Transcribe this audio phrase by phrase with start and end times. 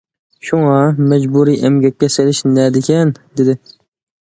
[0.45, 0.77] شۇڭا،«
[1.11, 3.59] مەجبۇرىي ئەمگەككە سېلىش» نەدىكەن؟ دېدى.